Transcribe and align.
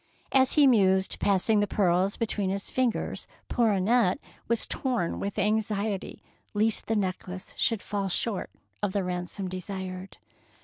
As 0.31 0.53
he 0.53 0.65
mused, 0.65 1.19
passing 1.19 1.59
the 1.59 1.67
pearls 1.67 2.17
between 2.17 2.49
his 2.49 2.71
fingers, 2.71 3.27
poor 3.49 3.69
Annette 3.69 4.17
was 4.47 4.65
torn 4.65 5.19
with 5.19 5.37
anxiety 5.37 6.23
lest 6.55 6.87
the 6.87 6.95
necklace 6.95 7.53
should 7.55 7.83
fall 7.83 8.09
short 8.09 8.49
of 8.81 8.93
the 8.93 9.03
ransom 9.03 9.47
desired. 9.47 10.17